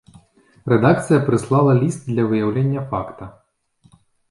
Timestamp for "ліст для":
1.83-2.27